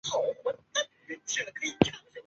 [1.07, 1.93] 韦志成。